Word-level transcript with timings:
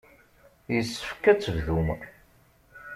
Yessefk 0.73 1.23
ad 1.31 1.37
tebdum. 1.39 1.87